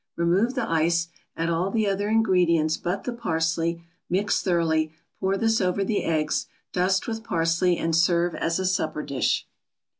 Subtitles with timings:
[0.15, 5.61] Remove the ice, add all the other ingredients but the parsley, mix thoroughly, pour this
[5.61, 9.45] over the eggs, dust with parsley and serve as a supper dish.